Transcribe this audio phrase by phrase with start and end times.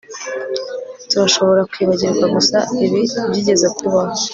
[1.09, 4.13] turashobora kwibagirwa gusa ibi byigeze kubaho